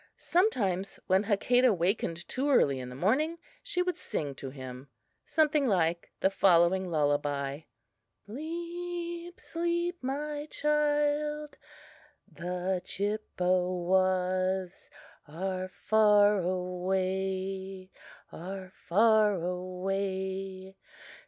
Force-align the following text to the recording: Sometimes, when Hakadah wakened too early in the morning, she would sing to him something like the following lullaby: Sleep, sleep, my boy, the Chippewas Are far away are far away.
Sometimes, 0.17 0.99
when 1.05 1.23
Hakadah 1.25 1.77
wakened 1.77 2.27
too 2.27 2.49
early 2.49 2.79
in 2.79 2.89
the 2.89 2.95
morning, 2.95 3.37
she 3.61 3.83
would 3.83 3.99
sing 3.99 4.33
to 4.33 4.49
him 4.49 4.87
something 5.27 5.67
like 5.67 6.09
the 6.21 6.31
following 6.31 6.89
lullaby: 6.89 7.59
Sleep, 8.25 9.39
sleep, 9.39 9.99
my 10.01 10.47
boy, 10.63 11.45
the 12.33 12.81
Chippewas 12.83 14.89
Are 15.27 15.67
far 15.67 16.39
away 16.39 17.91
are 18.31 18.71
far 18.71 19.35
away. 19.35 20.77